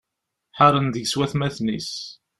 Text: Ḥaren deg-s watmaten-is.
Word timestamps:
Ḥaren 0.57 0.87
deg-s 0.89 1.13
watmaten-is. 1.17 1.91